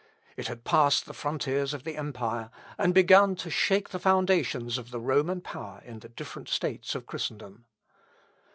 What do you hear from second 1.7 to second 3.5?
of the empire, and begun